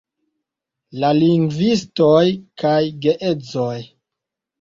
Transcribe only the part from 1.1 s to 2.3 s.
lingvistoj